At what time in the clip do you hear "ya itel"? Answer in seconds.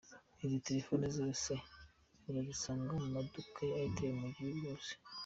3.71-4.11